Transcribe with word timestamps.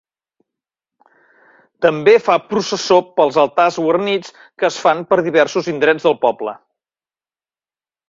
També 1.87 2.15
fa 2.29 2.39
processó 2.55 2.99
pels 3.21 3.39
altars 3.43 3.79
guarnits 3.85 4.35
que 4.41 4.69
es 4.73 4.83
fan 4.87 5.07
per 5.13 5.23
diversos 5.31 5.73
indrets 5.77 6.11
del 6.11 6.21
poble. 6.29 6.61